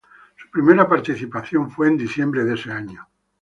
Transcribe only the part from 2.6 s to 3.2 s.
año.